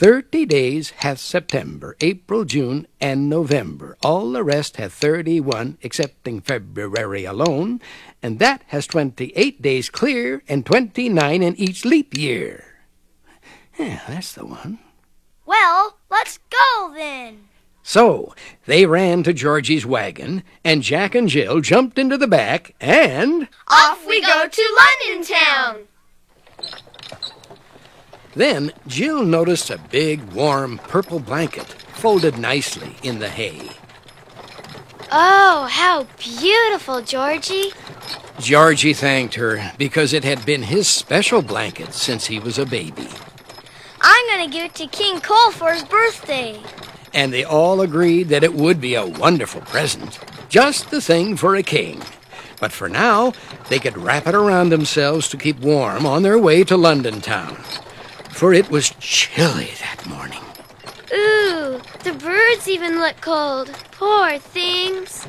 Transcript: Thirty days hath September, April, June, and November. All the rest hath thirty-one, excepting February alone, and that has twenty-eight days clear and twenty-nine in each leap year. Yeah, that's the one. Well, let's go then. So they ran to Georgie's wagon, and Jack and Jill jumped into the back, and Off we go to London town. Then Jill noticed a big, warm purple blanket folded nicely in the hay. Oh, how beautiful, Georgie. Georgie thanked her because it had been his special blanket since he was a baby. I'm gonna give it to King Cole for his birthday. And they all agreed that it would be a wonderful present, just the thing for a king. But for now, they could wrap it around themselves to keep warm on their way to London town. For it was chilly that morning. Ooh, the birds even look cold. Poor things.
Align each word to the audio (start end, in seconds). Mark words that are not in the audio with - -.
Thirty 0.00 0.46
days 0.46 0.92
hath 1.04 1.18
September, 1.18 1.94
April, 2.00 2.46
June, 2.46 2.86
and 3.02 3.28
November. 3.28 3.98
All 4.02 4.32
the 4.32 4.42
rest 4.42 4.78
hath 4.78 4.94
thirty-one, 4.94 5.76
excepting 5.82 6.40
February 6.40 7.26
alone, 7.26 7.82
and 8.22 8.38
that 8.38 8.62
has 8.68 8.86
twenty-eight 8.86 9.60
days 9.60 9.90
clear 9.90 10.42
and 10.48 10.64
twenty-nine 10.64 11.42
in 11.42 11.54
each 11.56 11.84
leap 11.84 12.16
year. 12.16 12.80
Yeah, 13.78 14.00
that's 14.08 14.32
the 14.32 14.46
one. 14.46 14.78
Well, 15.44 15.98
let's 16.10 16.38
go 16.48 16.94
then. 16.94 17.48
So 17.82 18.34
they 18.64 18.86
ran 18.86 19.22
to 19.24 19.34
Georgie's 19.34 19.84
wagon, 19.84 20.44
and 20.64 20.82
Jack 20.82 21.14
and 21.14 21.28
Jill 21.28 21.60
jumped 21.60 21.98
into 21.98 22.16
the 22.16 22.26
back, 22.26 22.74
and 22.80 23.48
Off 23.68 24.06
we 24.06 24.22
go 24.22 24.48
to 24.48 24.78
London 25.04 25.30
town. 25.30 25.76
Then 28.34 28.72
Jill 28.86 29.24
noticed 29.24 29.70
a 29.70 29.78
big, 29.90 30.22
warm 30.32 30.78
purple 30.78 31.20
blanket 31.20 31.66
folded 31.66 32.38
nicely 32.38 32.96
in 33.02 33.18
the 33.18 33.28
hay. 33.28 33.70
Oh, 35.12 35.66
how 35.70 36.06
beautiful, 36.18 37.02
Georgie. 37.02 37.72
Georgie 38.38 38.94
thanked 38.94 39.34
her 39.34 39.72
because 39.76 40.12
it 40.12 40.24
had 40.24 40.46
been 40.46 40.62
his 40.62 40.86
special 40.86 41.42
blanket 41.42 41.92
since 41.92 42.26
he 42.26 42.38
was 42.38 42.58
a 42.58 42.64
baby. 42.64 43.08
I'm 44.00 44.26
gonna 44.28 44.50
give 44.50 44.66
it 44.66 44.74
to 44.76 44.86
King 44.86 45.20
Cole 45.20 45.50
for 45.50 45.72
his 45.72 45.84
birthday. 45.84 46.62
And 47.12 47.32
they 47.32 47.44
all 47.44 47.80
agreed 47.80 48.28
that 48.28 48.44
it 48.44 48.54
would 48.54 48.80
be 48.80 48.94
a 48.94 49.04
wonderful 49.04 49.60
present, 49.62 50.18
just 50.48 50.90
the 50.90 51.00
thing 51.00 51.36
for 51.36 51.56
a 51.56 51.62
king. 51.62 52.00
But 52.60 52.72
for 52.72 52.88
now, 52.88 53.32
they 53.68 53.78
could 53.78 53.98
wrap 53.98 54.26
it 54.26 54.34
around 54.34 54.68
themselves 54.68 55.28
to 55.30 55.36
keep 55.36 55.58
warm 55.58 56.06
on 56.06 56.22
their 56.22 56.38
way 56.38 56.62
to 56.64 56.76
London 56.76 57.20
town. 57.20 57.56
For 58.40 58.54
it 58.54 58.70
was 58.70 58.94
chilly 59.00 59.72
that 59.82 60.06
morning. 60.06 60.40
Ooh, 61.12 61.78
the 62.04 62.12
birds 62.12 62.68
even 62.68 62.98
look 62.98 63.20
cold. 63.20 63.68
Poor 63.92 64.38
things. 64.38 65.26